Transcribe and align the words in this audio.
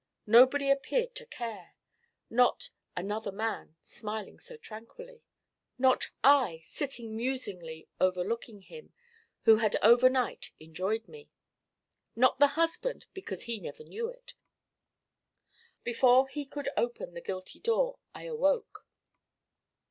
Nobody 0.25 0.71
appeared 0.71 1.13
to 1.13 1.27
care: 1.27 1.75
not 2.27 2.71
'another 2.97 3.31
man' 3.31 3.75
smiling 3.83 4.39
so 4.39 4.57
tranquilly: 4.57 5.21
not 5.77 6.09
I 6.23 6.61
sitting 6.63 7.15
musingly 7.15 7.87
overlooking 7.99 8.61
him 8.63 8.93
who 9.43 9.57
had 9.57 9.77
overnight 9.83 10.49
'enjoyed 10.59 11.07
me': 11.07 11.29
not 12.15 12.39
the 12.39 12.47
husband, 12.57 13.05
because 13.13 13.43
he 13.43 13.59
never 13.59 13.83
knew 13.83 14.09
it 14.09 14.33
before 15.83 16.27
he 16.29 16.45
could 16.47 16.69
open 16.75 17.13
the 17.13 17.21
guilty 17.21 17.59
door 17.59 17.99
I 18.15 18.23
awoke. 18.23 18.87